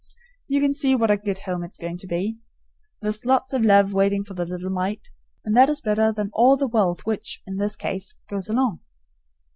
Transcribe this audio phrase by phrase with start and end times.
[0.47, 2.39] You can see what a good home it's going to be.
[3.03, 5.09] There's lots of love waiting for the little mite,
[5.45, 8.79] and that is better than all the wealth which, in this case, goes along.